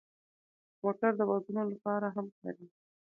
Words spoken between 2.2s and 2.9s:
کارېږي.